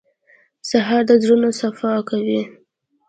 سهار 0.69 1.01
د 1.09 1.11
زړونو 1.23 1.49
صفا 1.59 1.91
کوي. 2.09 2.41